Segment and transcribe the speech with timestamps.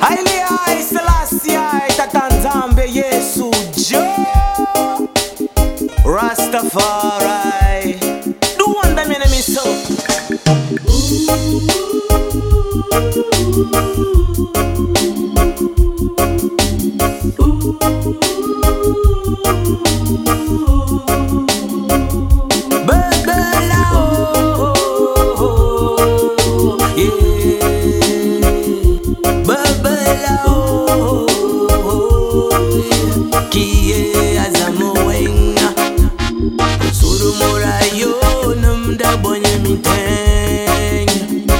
[0.00, 0.48] Hailia
[0.82, 1.56] Selassie
[1.90, 4.02] itatanzambe Yesu jo
[6.04, 7.96] Rastafari
[8.56, 9.36] Do wonder me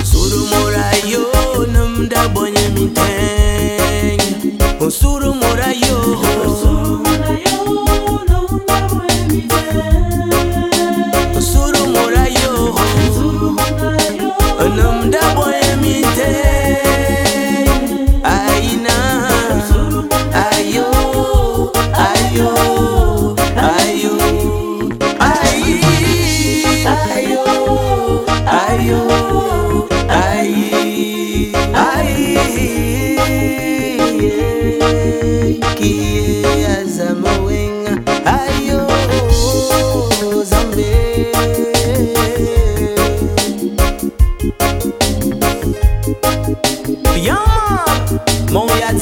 [0.00, 1.26] Osurumura yo
[1.72, 5.43] namda bonye mitenga Osurumura